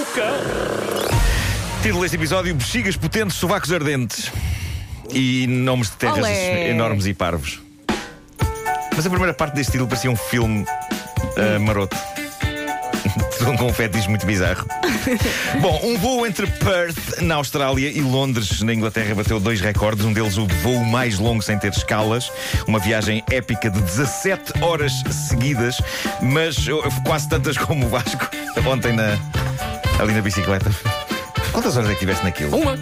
Cuca. 0.00 0.32
Título 1.82 2.00
deste 2.00 2.16
episódio: 2.16 2.54
Bexigas 2.54 2.96
potentes, 2.96 3.36
sovacos 3.36 3.70
ardentes. 3.70 4.32
E 5.12 5.46
nomes 5.46 5.90
de 5.90 5.96
terras 5.96 6.18
Olé. 6.18 6.70
enormes 6.70 7.04
e 7.04 7.12
parvos. 7.12 7.60
Mas 8.96 9.04
a 9.04 9.10
primeira 9.10 9.34
parte 9.34 9.54
deste 9.56 9.72
título 9.72 9.88
parecia 9.88 10.10
um 10.10 10.16
filme 10.16 10.64
ah, 11.36 11.58
maroto. 11.58 11.96
Um 13.60 13.72
fetiche 13.72 14.08
muito 14.08 14.26
bizarro. 14.26 14.66
Bom, 15.60 15.80
um 15.82 15.98
voo 15.98 16.26
entre 16.26 16.46
Perth, 16.46 17.20
na 17.20 17.36
Austrália, 17.36 17.90
e 17.90 18.00
Londres, 18.00 18.60
na 18.62 18.72
Inglaterra, 18.72 19.14
bateu 19.14 19.40
dois 19.40 19.60
recordes. 19.60 20.04
Um 20.04 20.12
deles, 20.12 20.36
o 20.36 20.46
voo 20.46 20.84
mais 20.84 21.18
longo 21.18 21.42
sem 21.42 21.58
ter 21.58 21.72
escalas. 21.72 22.30
Uma 22.66 22.78
viagem 22.78 23.24
épica 23.30 23.70
de 23.70 23.80
17 23.80 24.62
horas 24.62 24.92
seguidas, 25.10 25.78
mas 26.22 26.68
oh, 26.68 26.82
quase 27.04 27.28
tantas 27.28 27.56
como 27.58 27.86
o 27.86 27.88
Vasco 27.88 28.28
ontem 28.66 28.92
na, 28.92 29.18
ali 30.00 30.12
na 30.14 30.22
bicicleta. 30.22 30.70
Quantas 31.52 31.76
horas 31.76 31.90
é 31.90 31.94
que 31.94 32.00
tiveste 32.00 32.24
naquilo? 32.24 32.56
Uma. 32.56 32.72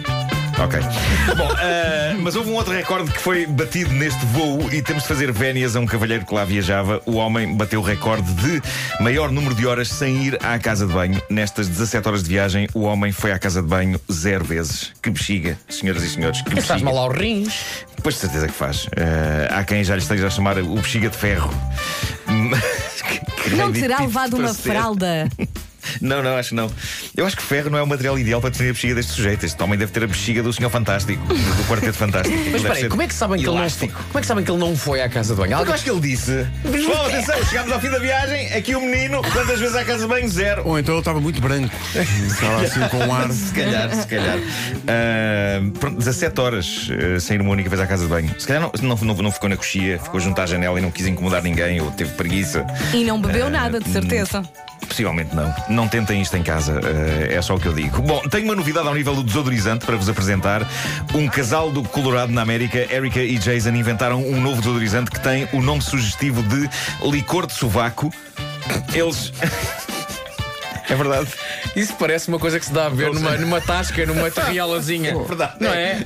Ok. 0.63 0.77
Bom, 1.37 1.49
ah, 1.57 2.15
mas 2.19 2.35
houve 2.35 2.49
um 2.49 2.55
outro 2.55 2.73
recorde 2.73 3.09
que 3.11 3.19
foi 3.19 3.45
batido 3.47 3.91
neste 3.93 4.23
voo 4.27 4.69
e 4.73 4.81
temos 4.81 5.03
de 5.03 5.07
fazer 5.07 5.31
vénias 5.31 5.75
a 5.75 5.79
um 5.79 5.85
cavalheiro 5.85 6.25
que 6.25 6.33
lá 6.33 6.43
viajava. 6.43 7.01
O 7.05 7.13
homem 7.15 7.55
bateu 7.55 7.79
o 7.79 7.83
recorde 7.83 8.31
de 8.33 8.61
maior 8.99 9.31
número 9.31 9.55
de 9.55 9.65
horas 9.65 9.87
sem 9.87 10.23
ir 10.25 10.37
à 10.45 10.59
casa 10.59 10.85
de 10.85 10.91
banho. 10.93 11.21
Nestas 11.29 11.67
17 11.67 12.07
horas 12.07 12.23
de 12.23 12.29
viagem, 12.29 12.67
o 12.73 12.81
homem 12.81 13.11
foi 13.11 13.31
à 13.31 13.39
casa 13.39 13.61
de 13.61 13.67
banho 13.69 13.99
zero 14.11 14.43
vezes. 14.43 14.91
Que 15.01 15.09
bexiga, 15.09 15.57
senhoras 15.69 16.03
e 16.03 16.09
senhores. 16.09 16.41
Que 16.41 16.49
Faz 16.51 16.67
bexiga. 16.67 16.85
mal 16.85 16.97
aos 17.05 17.15
rins. 17.17 17.53
Pois 18.03 18.15
de 18.15 18.21
certeza 18.21 18.47
que 18.47 18.53
faz. 18.53 18.87
Ah, 18.97 19.59
há 19.59 19.63
quem 19.63 19.81
já 19.83 19.95
lhe 19.95 20.01
esteja 20.01 20.27
a 20.27 20.29
chamar 20.29 20.57
o 20.59 20.75
bexiga 20.75 21.09
de 21.09 21.17
ferro. 21.17 21.49
Mas 22.27 23.01
que- 23.01 23.19
que 23.43 23.55
Não 23.55 23.71
terá 23.71 23.99
levado 24.01 24.35
uma 24.37 24.53
ser. 24.53 24.71
fralda. 24.73 25.29
Não, 26.01 26.21
não, 26.23 26.35
acho 26.37 26.49
que 26.49 26.55
não. 26.55 26.69
Eu 27.15 27.25
acho 27.25 27.35
que 27.35 27.43
ferro 27.43 27.69
não 27.69 27.77
é 27.77 27.83
o 27.83 27.87
material 27.87 28.17
ideal 28.17 28.39
para 28.41 28.49
definir 28.49 28.69
a 28.69 28.73
bexiga 28.73 28.95
deste 28.95 29.11
sujeito. 29.13 29.45
Este 29.45 29.61
homem 29.61 29.77
deve 29.77 29.91
ter 29.91 30.03
a 30.03 30.07
bexiga 30.07 30.41
do 30.43 30.51
Senhor 30.53 30.69
Fantástico, 30.69 31.21
do 31.27 31.63
Quarteto 31.67 31.93
Fantástico. 31.97 32.35
Mas 32.37 32.45
Deve 32.45 32.57
espera 32.57 32.73
aí, 32.75 32.81
ser 32.81 32.89
como 32.89 33.01
é 33.01 33.07
que 33.07 33.13
sabem 33.13 33.39
que 33.41 33.47
ele 33.49 33.57
não 33.57 33.69
foi? 33.69 33.87
Como 33.89 34.17
é 34.17 34.21
que 34.21 34.27
sabem 34.27 34.43
que 34.45 34.51
ele 34.51 34.59
não 34.59 34.75
foi 34.77 35.01
à 35.01 35.09
casa 35.09 35.33
de 35.35 35.41
banho? 35.41 35.55
Porque 35.57 35.69
eu 35.71 35.73
acho 35.75 35.83
que 35.83 35.89
ele 35.89 35.99
disse: 36.01 36.47
Pessoal, 36.71 37.05
atenção, 37.05 37.45
chegámos 37.45 37.71
ao 37.71 37.79
fim 37.79 37.89
da 37.89 37.99
viagem. 37.99 38.53
Aqui 38.53 38.75
o 38.75 38.81
menino, 38.81 39.21
quantas 39.33 39.59
vezes 39.59 39.75
à 39.75 39.83
casa 39.83 40.03
de 40.03 40.07
banho? 40.07 40.29
Zero. 40.29 40.63
Ou 40.65 40.79
então 40.79 40.93
ele 40.95 40.99
estava 40.99 41.19
muito 41.19 41.41
branco. 41.41 41.73
Estava 41.95 42.61
assim 42.61 42.79
com 42.89 42.97
um 42.97 43.13
ar. 43.13 43.29
Se 43.39 43.53
calhar, 43.53 43.93
se 43.95 44.07
calhar. 44.07 44.37
Ah, 44.87 45.61
pronto, 45.79 45.97
17 45.97 46.39
horas 46.41 46.89
ah, 47.15 47.19
sem 47.19 47.35
ir 47.35 47.41
uma 47.41 47.51
única 47.51 47.69
vez 47.69 47.81
à 47.81 47.87
casa 47.87 48.03
de 48.03 48.09
banho. 48.09 48.33
Se 48.37 48.47
calhar 48.47 48.61
não, 48.61 48.71
não, 48.81 48.95
não, 48.95 49.15
não 49.15 49.31
ficou 49.31 49.49
na 49.49 49.55
coxia, 49.57 49.99
ficou 49.99 50.19
junto 50.19 50.39
à 50.41 50.45
janela 50.45 50.79
e 50.79 50.81
não 50.81 50.91
quis 50.91 51.07
incomodar 51.07 51.41
ninguém, 51.43 51.81
ou 51.81 51.91
teve 51.91 52.11
preguiça. 52.13 52.65
E 52.93 53.03
não 53.03 53.19
bebeu 53.21 53.47
Eh, 53.47 53.49
nada, 53.49 53.79
de 53.79 53.89
certeza. 53.89 54.43
Possivelmente 54.99 55.33
não. 55.33 55.55
Não 55.69 55.87
tentem 55.87 56.21
isto 56.21 56.35
em 56.35 56.43
casa, 56.43 56.77
eh, 56.83 57.35
é 57.35 57.41
só 57.41 57.55
o 57.55 57.59
que 57.59 57.67
eu 57.67 57.73
digo. 57.73 58.01
Bom, 58.01 58.19
tenho 58.27 58.43
uma 58.43 58.55
novidade 58.55 58.85
ao 58.85 58.93
nível 58.93 59.15
do 59.15 59.23
desodorizante 59.23 59.85
para 59.85 59.95
vos 59.95 60.09
apresentar. 60.09 60.67
Um 61.15 61.25
casal 61.29 61.71
do 61.71 61.83
Colorado 61.83 62.33
na 62.33 62.41
América, 62.41 62.79
Erica 62.93 63.21
e 63.21 63.37
Jason, 63.37 63.69
inventaram 63.69 64.21
um 64.21 64.41
novo 64.41 64.59
desodorizante 64.59 65.09
que 65.09 65.21
tem 65.21 65.47
o 65.53 65.61
nome 65.61 65.81
sugestivo 65.81 66.43
de 66.43 66.69
licor 67.09 67.47
de 67.47 67.53
sovaco. 67.53 68.13
Eles. 68.93 69.31
é 70.89 70.95
verdade. 70.95 71.29
Isso 71.77 71.93
parece 71.97 72.27
uma 72.27 72.37
coisa 72.37 72.59
que 72.59 72.65
se 72.65 72.73
dá 72.73 72.87
a 72.87 72.89
ver 72.89 73.13
numa, 73.13 73.37
numa 73.37 73.61
tasca, 73.61 74.05
numa 74.05 74.29
terrialazinha. 74.29 75.15
Verdade. 75.23 75.53
Não 75.61 75.69
é? 75.69 76.05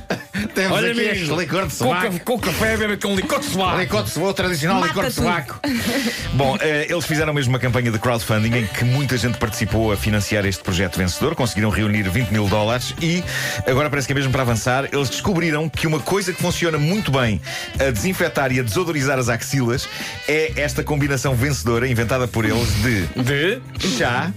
Temos 0.54 0.76
Olha, 0.78 0.90
aqui 0.90 1.00
este 1.00 1.32
licor 1.32 1.62
de 1.62 1.68
Com, 1.68 1.70
sovaco. 1.70 2.20
com 2.20 2.38
café, 2.40 2.76
bebe 2.76 2.96
com 2.96 3.14
licor 3.14 3.38
de 3.38 3.46
sovaco. 3.46 3.78
Licor 3.78 4.02
de 4.02 4.10
sovaco, 4.10 4.34
tradicional 4.34 4.80
Mata 4.80 4.88
licor 4.88 5.04
de 5.06 5.12
sovaco. 5.12 5.60
Bom, 6.34 6.58
eh, 6.60 6.86
eles 6.90 7.04
fizeram 7.06 7.32
mesmo 7.32 7.52
uma 7.52 7.58
campanha 7.60 7.90
de 7.90 7.98
crowdfunding 8.00 8.52
em 8.58 8.66
que 8.66 8.84
muita 8.84 9.16
gente 9.16 9.38
participou 9.38 9.92
a 9.92 9.96
financiar 9.96 10.44
este 10.44 10.62
projeto 10.62 10.96
vencedor. 10.98 11.36
Conseguiram 11.36 11.70
reunir 11.70 12.08
20 12.08 12.30
mil 12.30 12.48
dólares 12.48 12.94
e, 13.00 13.22
agora 13.66 13.88
parece 13.88 14.08
que 14.08 14.12
é 14.12 14.16
mesmo 14.16 14.32
para 14.32 14.42
avançar, 14.42 14.88
eles 14.92 15.08
descobriram 15.08 15.68
que 15.68 15.86
uma 15.86 16.00
coisa 16.00 16.32
que 16.32 16.42
funciona 16.42 16.78
muito 16.78 17.12
bem 17.12 17.40
a 17.78 17.90
desinfetar 17.90 18.50
e 18.52 18.58
a 18.58 18.62
desodorizar 18.64 19.18
as 19.18 19.28
axilas 19.28 19.88
é 20.28 20.52
esta 20.56 20.82
combinação 20.82 21.34
vencedora 21.36 21.86
inventada 21.88 22.26
por 22.26 22.44
eles 22.44 22.68
de 22.82 23.06
De? 23.22 23.62
chá. 23.96 24.32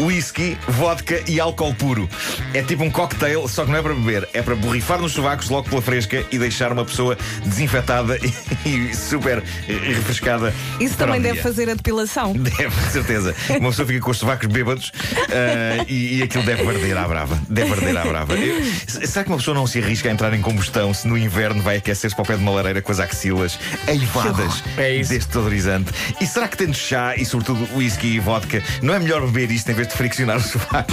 Whisky, 0.00 0.56
vodka 0.68 1.22
e 1.26 1.38
álcool 1.40 1.74
puro. 1.74 2.08
É 2.54 2.62
tipo 2.62 2.82
um 2.84 2.90
cocktail, 2.90 3.46
só 3.48 3.64
que 3.64 3.70
não 3.70 3.78
é 3.78 3.82
para 3.82 3.94
beber, 3.94 4.28
é 4.32 4.42
para 4.42 4.54
borrifar 4.56 5.00
nos 5.00 5.12
sovacos 5.12 5.48
logo 5.48 5.68
pela 5.68 5.82
fresca 5.82 6.24
e 6.30 6.38
deixar 6.38 6.72
uma 6.72 6.84
pessoa 6.84 7.16
desinfetada 7.44 8.18
e, 8.66 8.94
super 8.94 9.42
refrescada. 9.66 10.52
Isso 10.80 10.96
também 10.96 11.20
deve 11.20 11.34
dia. 11.34 11.42
fazer 11.42 11.68
a 11.70 11.74
depilação. 11.74 12.32
Deve, 12.52 12.68
de 12.68 12.92
certeza. 12.92 13.34
Uma 13.60 13.70
pessoa 13.70 13.86
fica 13.86 14.00
com 14.00 14.10
os 14.10 14.18
sovacos 14.18 14.46
bêbados 14.48 14.92
ah, 15.30 15.84
e, 15.88 16.18
e 16.18 16.22
aquilo 16.22 16.44
deve 16.44 16.66
arder 16.66 16.96
à 16.96 17.06
brava. 17.08 17.38
Deve 17.48 17.72
arder 17.72 17.96
à 17.96 18.04
brava. 18.04 18.34
Eu- 18.34 18.62
será 18.86 19.24
que 19.24 19.30
uma 19.30 19.38
pessoa 19.38 19.54
não 19.54 19.66
se 19.66 19.78
arrisca 19.78 20.08
a 20.08 20.12
entrar 20.12 20.32
em 20.34 20.40
combustão 20.40 20.92
se 20.92 21.06
no 21.06 21.16
inverno 21.16 21.62
vai 21.62 21.76
aquecer-se 21.76 22.14
para 22.14 22.22
o 22.22 22.26
pé 22.26 22.36
de 22.36 22.42
uma 22.42 22.52
lareira 22.52 22.82
com 22.82 22.90
as 22.92 23.00
axilas 23.00 23.58
eivadas 23.86 24.62
É 24.76 24.98
deste 24.98 25.28
desodorizante? 25.28 25.92
E 26.20 26.26
será 26.26 26.48
que 26.48 26.56
tendo 26.56 26.74
chá 26.74 27.14
e 27.16 27.24
sobretudo 27.24 27.68
whisky 27.76 28.14
e 28.16 28.18
vodka, 28.20 28.62
não 28.82 28.94
é 28.94 28.98
melhor 28.98 29.20
beber 29.26 29.50
isto 29.50 29.70
em 29.70 29.74
vez 29.74 29.88
de 29.88 29.91
friccionar 29.92 30.36
o 30.36 30.40
sovaco? 30.40 30.92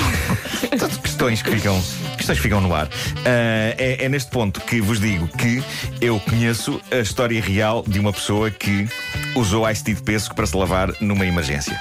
Portanto, 0.70 1.00
questões 1.02 1.42
que 1.42 1.52
ficam, 1.52 1.82
questões 2.18 2.38
que 2.38 2.44
ficam 2.44 2.62
no 2.62 2.74
ar. 2.74 2.88
Ah, 3.26 3.76
é, 3.78 4.06
é 4.06 4.10
neste 4.10 4.30
ponto 4.32 4.62
que 4.62 4.82
vos 4.82 5.00
digo 5.00 5.28
que 5.28 5.64
eu 6.02 6.20
conheço 6.20 6.80
a 6.92 6.98
história 6.98 7.42
real 7.42 7.84
de 7.88 8.00
uma 8.00 8.14
pessoa 8.14 8.52
que 8.52 8.88
usou 9.36 9.70
ice 9.70 9.84
tea 9.84 9.96
de 9.96 10.02
pêssego 10.02 10.36
para 10.36 10.46
se 10.46 10.56
lavar 10.56 10.94
numa 11.02 11.26
emergência. 11.26 11.80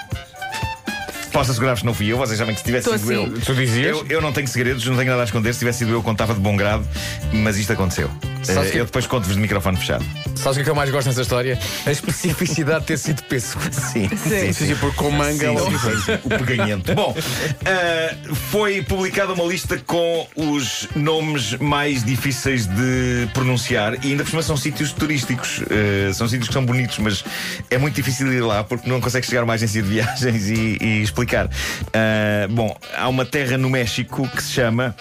Posso 1.32 1.50
assegurar-vos 1.50 1.80
que 1.82 1.86
não 1.86 1.94
fui 1.94 2.06
eu, 2.08 2.16
vocês 2.16 2.38
sabem 2.38 2.54
que 2.54 2.60
se 2.60 2.66
tivesse 2.66 2.98
sido 2.98 3.12
eu. 3.12 3.40
Tu 3.40 3.54
dizias? 3.54 3.96
Eu, 3.96 4.06
eu 4.08 4.20
não 4.20 4.32
tenho 4.32 4.48
segredos, 4.48 4.84
não 4.86 4.96
tenho 4.96 5.10
nada 5.10 5.22
a 5.22 5.24
esconder. 5.24 5.52
Se 5.52 5.60
tivesse 5.60 5.78
sido 5.80 5.92
eu, 5.92 6.02
contava 6.02 6.34
de 6.34 6.40
bom 6.40 6.56
grado, 6.56 6.84
mas 7.32 7.56
isto 7.56 7.72
aconteceu. 7.72 8.10
Sabes 8.54 8.68
Eh, 8.68 8.72
que- 8.72 8.78
Eu 8.78 8.84
depois 8.86 9.06
conto-vos 9.06 9.34
de 9.34 9.40
microfone 9.40 9.76
fechado. 9.76 10.04
Sabes 10.36 10.52
o 10.52 10.54
que 10.54 10.60
é 10.60 10.64
que 10.64 10.70
eu 10.70 10.74
mais 10.74 10.90
gosto 10.90 11.06
nessa 11.08 11.22
história? 11.22 11.58
A 11.86 11.90
especificidade 11.90 12.80
de 12.80 12.86
ter 12.86 12.98
sido 12.98 13.22
pêssego. 13.24 13.60
Sim, 13.72 14.08
Sim. 14.08 14.52
Sim, 14.52 14.52
sim, 14.52 14.76
porque 14.76 14.96
com 14.96 15.10
manga 15.10 15.46
é 15.46 15.50
logo 15.50 15.68
diferente. 15.70 16.04
sim, 16.04 16.12
o 16.24 16.28
peganhento. 16.28 16.94
Bom, 16.94 17.16
eh, 17.64 18.14
foi 18.50 18.82
publicada 18.82 19.32
uma 19.32 19.44
lista 19.44 19.76
com 19.86 20.26
os 20.36 20.88
nomes 20.94 21.54
mais 21.54 22.04
difíceis 22.04 22.66
de 22.66 23.28
pronunciar 23.34 23.94
e 24.04 24.10
ainda 24.12 24.22
por 24.24 24.30
cima 24.30 24.42
são 24.42 24.56
sítios 24.56 24.92
turísticos. 24.92 25.60
Eh, 25.70 26.12
são 26.12 26.28
sítios 26.28 26.48
que 26.48 26.54
são 26.54 26.64
bonitos, 26.64 26.98
mas 26.98 27.24
é 27.70 27.78
muito 27.78 27.94
difícil 27.94 28.32
ir 28.32 28.40
lá 28.40 28.62
porque 28.64 28.88
não 28.88 29.00
consegue 29.00 29.26
chegar 29.26 29.40
a 29.40 29.44
uma 29.44 29.54
agência 29.54 29.82
de 29.82 29.88
viagens 29.88 30.48
e, 30.48 30.78
e 30.80 31.02
explicar. 31.02 31.48
Eh, 31.92 32.46
bom, 32.50 32.76
há 32.96 33.08
uma 33.08 33.24
terra 33.24 33.58
no 33.58 33.68
México 33.68 34.28
que 34.28 34.42
se 34.42 34.52
chama 34.52 34.94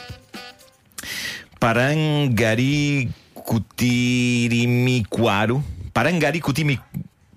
Parangaricutimicuaro. 3.47 5.63
Parangaricutimi... 5.93 6.79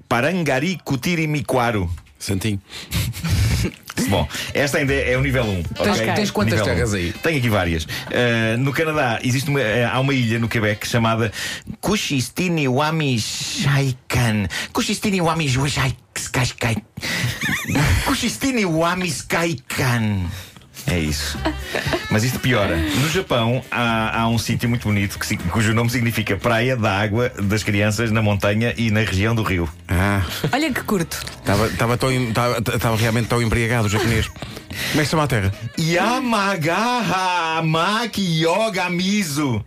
Parangaricutimicuaro. 0.09 1.89
Santinho. 2.19 2.61
Bom, 4.09 4.27
esta 4.55 4.79
ainda 4.79 4.95
é 4.95 5.15
o 5.17 5.21
nível 5.21 5.45
1. 5.45 5.63
Tens- 5.63 6.01
ok? 6.01 6.13
tens 6.15 6.31
quantas 6.31 6.59
Nível 6.59 6.75
terras 6.75 6.93
um. 6.93 6.97
aí? 6.97 7.13
Tenho 7.23 7.39
aqui 7.39 7.49
várias. 7.51 7.85
Uh, 7.85 8.57
no 8.59 8.73
Canadá 8.73 9.21
existe 9.23 9.49
uma, 9.51 9.61
uh, 9.61 9.65
há 9.93 10.01
uma 10.01 10.15
ilha 10.15 10.39
no 10.39 10.49
Quebec 10.49 10.89
chamada 10.89 11.31
Kushistiniwamishaikan. 11.81 14.49
Kushistiniwamishaikan. 14.73 16.83
Kushistiniwamishaikan. 18.07 20.31
É 20.87 20.99
isso. 20.99 21.39
Mas 22.11 22.25
isto 22.25 22.39
piora. 22.41 22.77
No 22.77 23.09
Japão 23.09 23.63
há, 23.71 24.21
há 24.23 24.29
um 24.29 24.39
sítio 24.39 24.69
muito 24.69 24.83
bonito 24.89 25.19
que, 25.19 25.37
cujo 25.37 25.73
nome 25.75 25.91
significa 25.91 26.37
Praia 26.37 26.77
da 26.77 26.99
Água 27.01 27.29
das 27.43 27.63
Crianças 27.63 28.11
na 28.11 28.21
montanha 28.23 28.75
e 28.77 28.91
na 28.91 29.01
região 29.01 29.35
do 29.35 29.43
rio. 29.43 29.69
Ah, 29.89 30.23
Olha 30.53 30.73
que 30.73 30.83
curto. 30.83 31.23
estava, 31.41 32.97
realmente 32.97 33.29
tão 33.29 33.41
embriagado 33.41 33.87
o 33.87 33.91
japonês. 33.91 34.27
Como 34.29 34.41
é 34.95 34.99
que 34.99 35.05
se 35.05 35.11
chama 35.11 35.25
a 35.25 35.29
terra? 35.29 35.53
Yamagaha 35.79 37.59
Amaki 37.59 38.45
Yoga 38.45 38.89
Mizu. 38.91 39.65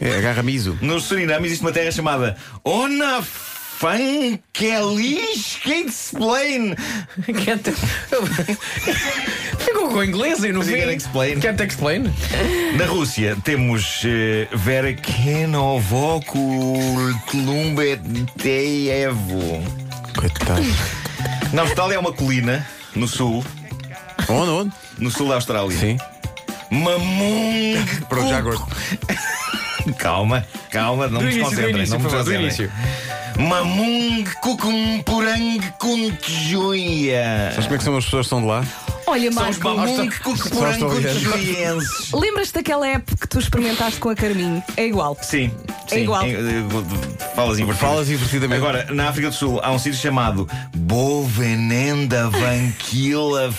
É 0.00 0.18
agarra 0.18 0.42
miso. 0.42 0.76
No 0.80 0.98
Suriname 1.00 1.46
existe 1.46 1.64
uma 1.64 1.70
terra 1.70 1.92
chamada 1.92 2.36
Ona 3.82 4.38
Fankelish 4.52 5.66
Explain. 5.66 6.76
Can't... 7.44 7.72
Ficou 9.58 9.88
com 9.88 10.04
inglês 10.04 10.44
aí 10.44 10.52
no 10.52 10.62
fim. 10.62 10.76
can 10.76 10.92
explain. 10.92 11.40
Can't 11.40 11.60
explain? 11.62 12.04
Na 12.76 12.86
Rússia 12.86 13.36
temos 13.44 14.02
eh, 14.04 14.46
Vera 14.52 14.92
Kenovokul 14.94 16.40
Klumbeteevo. 17.28 18.22
Coitado. 20.16 20.62
Na 21.52 21.62
Austrália 21.62 21.96
é 21.96 21.98
uma 21.98 22.12
colina, 22.12 22.64
no 22.94 23.08
sul, 23.08 23.44
Onde, 24.28 24.50
onde? 24.50 24.72
no 24.98 25.10
sul 25.10 25.28
da 25.28 25.34
Austrália. 25.34 25.76
Sim. 25.76 25.98
Mamung. 26.70 27.84
Pronto, 28.08 28.28
já 28.28 28.38
agora. 28.38 28.58
Calma, 29.98 30.46
calma, 30.70 31.08
não 31.08 31.18
Do 31.18 31.26
me 31.26 31.32
início, 31.32 31.90
Não 31.90 31.98
me 31.98 32.08
por 32.08 32.16
do. 33.42 33.48
Mamung 33.48 34.24
Kukumpurang 34.40 35.60
Kuntjuia. 35.78 37.50
Sabes 37.52 37.64
como 37.64 37.74
é 37.74 37.78
que 37.78 37.84
são 37.84 37.96
as 37.96 38.04
pessoas 38.04 38.26
que 38.28 38.34
estão 38.34 38.40
de 38.40 38.46
lá? 38.46 38.64
Olha, 39.06 39.32
São 39.32 39.50
os 39.50 39.58
Marco, 39.58 39.76
maus 39.76 39.90
muito- 39.90 40.20
cucurangos 40.22 41.02
lembras-te 42.14 42.54
daquela 42.54 42.86
app 42.88 43.16
que 43.16 43.26
tu 43.28 43.38
experimentaste 43.40 43.98
com 43.98 44.08
a 44.10 44.14
Carminho? 44.14 44.62
É 44.76 44.86
igual. 44.86 45.16
Sim, 45.20 45.50
É 45.86 45.94
sim. 45.96 46.02
igual. 46.02 46.22
Em- 46.24 46.32
eh, 46.34 46.64
Falas 47.34 47.58
invertidas. 47.58 47.90
Falas 47.90 48.08
invertidamente. 48.10 48.62
Agora, 48.62 48.86
na 48.92 49.08
África 49.08 49.28
do 49.28 49.34
Sul, 49.34 49.60
há 49.62 49.70
um 49.72 49.78
sítio 49.78 49.98
chamado 49.98 50.48
Bovenenda 50.74 52.30
Vanquila 52.30 53.52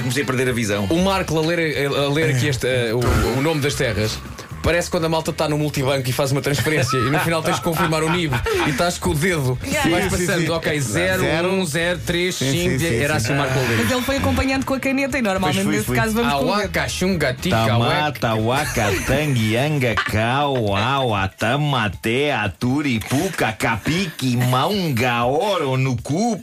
comecei, 0.00 0.22
a 0.22 0.26
perder 0.26 0.48
a 0.48 0.52
visão. 0.52 0.84
O 0.90 1.02
Marco 1.02 1.36
a 1.38 1.40
ler, 1.42 1.86
a 1.86 2.08
ler 2.08 2.34
aqui 2.36 2.46
este, 2.48 2.66
eh, 2.66 2.92
o, 2.94 3.00
o 3.38 3.42
nome 3.42 3.60
das 3.60 3.74
terras. 3.74 4.18
Parece 4.62 4.90
quando 4.90 5.04
a 5.04 5.08
malta 5.08 5.30
está 5.30 5.48
no 5.48 5.58
multibanco 5.58 6.08
e 6.08 6.12
faz 6.12 6.30
uma 6.32 6.40
transferência 6.40 6.96
e 6.96 7.10
no 7.10 7.18
final 7.20 7.42
tens 7.42 7.56
de 7.56 7.62
confirmar 7.62 8.02
o 8.02 8.10
NIB 8.10 8.34
e 8.66 8.70
estás 8.70 8.96
com 8.98 9.10
o 9.10 9.14
dedo. 9.14 9.58
Vais 9.90 10.04
sim, 10.04 10.10
passando, 10.10 10.46
sim. 10.46 10.50
ok, 10.50 10.80
0, 10.80 11.52
1, 11.52 11.66
0, 11.66 12.00
3, 12.06 12.34
5, 12.34 12.50
sim, 12.50 12.78
sim, 12.78 12.96
era 12.96 13.18
sim. 13.18 13.26
assim 13.26 13.32
o 13.32 13.36
Marco 13.36 13.58
a 13.58 13.62
ler. 13.62 13.78
Mas 13.78 13.90
ele 13.90 14.02
foi 14.02 14.16
acompanhando 14.16 14.64
com 14.64 14.74
a 14.74 14.80
caneta 14.80 15.18
e 15.18 15.22
normalmente 15.22 15.64
fui, 15.64 15.72
nesse 15.72 15.86
fui. 15.86 15.96
caso 15.96 16.14
vamos 16.14 16.32
com 16.32 16.38
o 16.38 16.42
dedo. 16.42 16.52
Awaka, 16.52 16.88
Xunga, 16.88 17.34
Tica, 17.34 17.56
Wek. 17.56 17.68
Tamata, 17.68 18.34
waka, 18.34 18.92
tangi, 19.06 19.56
anga, 19.56 19.94
kau, 19.94 20.76
awa, 20.76 21.28
tamate, 21.28 22.30
aturi, 22.30 23.00
puka, 23.00 23.52
kapiki, 23.52 24.36
maunga, 24.36 25.24
oro, 25.24 25.76
nuku, 25.76 26.42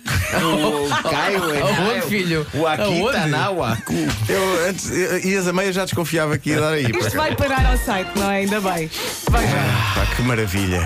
caio, 1.10 1.44
Aonde, 1.70 2.02
filho? 2.08 2.46
Wakita, 2.54 3.28
nawaku. 3.28 3.94
Eu 4.28 4.68
antes, 4.68 4.90
ias 5.24 5.48
a 5.48 5.54
meia 5.54 5.72
já 5.72 5.86
desconfiava 5.86 6.38
que 6.38 6.52
ia 6.52 6.60
dar 6.60 6.74
aí. 6.74 6.86
Isto 6.86 7.16
vai 7.16 7.36
parar 7.36 7.66
ao 7.66 7.78
site, 7.78 8.09
não 8.16 8.32
é? 8.32 8.38
Ainda 8.38 8.62
bem. 8.62 8.90
Vai 9.30 9.48
já. 9.48 9.58
Pá, 9.96 10.16
que 10.16 10.22
maravilha. 10.22 10.86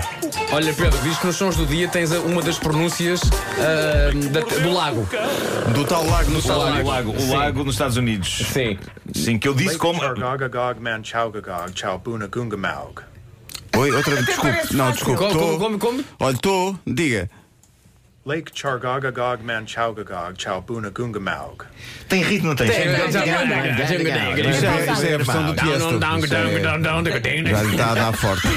Olha, 0.52 0.72
Pedro, 0.72 0.98
diz 1.02 1.18
que 1.18 1.26
nos 1.26 1.36
sons 1.36 1.56
do 1.56 1.66
dia 1.66 1.88
tens 1.88 2.10
uma 2.12 2.42
das 2.42 2.58
pronúncias 2.58 3.20
ah, 3.58 4.10
da- 4.30 4.40
do 4.60 4.72
lago. 4.72 5.08
Do 5.74 5.84
tal 5.84 6.06
lago 6.06 6.30
no 6.30 6.42
tal 6.42 6.58
lago, 6.58 6.82
o 6.82 6.90
lago, 6.90 7.10
o 7.12 7.30
lago 7.30 7.64
nos 7.64 7.74
Estados 7.74 7.96
Unidos. 7.96 8.46
Sim. 8.52 8.78
Sim, 9.14 9.38
que 9.38 9.48
eu 9.48 9.54
disse 9.54 9.76
como. 9.78 10.00
Manchaugagog 10.00 10.80
Gungamaug. 12.30 13.00
Oi, 13.76 13.90
outra 13.90 14.14
vez, 14.14 14.26
desculpe. 14.26 14.74
Não, 14.76 14.92
desculpe. 14.92 15.18
Como, 15.18 15.32
tô- 15.32 15.38
como, 15.38 15.58
como, 15.58 15.78
como? 15.78 16.04
Olha, 16.20 16.34
estou, 16.34 16.78
diga. 16.86 17.28
Lake 18.26 18.50
Chargagagog 18.54 19.42
Manchaugagog 19.44 20.40
Chaubuna 20.40 20.88
Gungamaug. 20.90 21.64
Tem 22.08 22.22
ritmo, 22.22 22.48
não 22.48 22.56
tem? 22.56 22.68
Tem, 22.70 22.78
Tem. 22.84 23.10
já- 23.12 23.24
Isto 24.50 24.64
é, 24.64 24.68
é 25.10 25.14
a 25.14 25.16
versão 25.18 25.46
do 25.46 25.54
down. 25.54 25.78
Já 27.50 27.62
lhe 27.62 27.70
está 27.72 27.90
a 27.90 27.94
dar 27.94 28.12
forte. 28.14 28.48